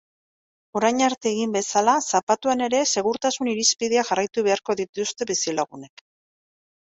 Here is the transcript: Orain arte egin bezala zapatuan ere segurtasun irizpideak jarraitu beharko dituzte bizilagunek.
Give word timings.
Orain 0.79 1.01
arte 1.07 1.27
egin 1.31 1.51
bezala 1.55 1.93
zapatuan 2.05 2.63
ere 2.69 2.79
segurtasun 2.95 3.51
irizpideak 3.53 4.09
jarraitu 4.11 4.45
beharko 4.49 4.77
dituzte 4.81 5.29
bizilagunek. 5.35 6.05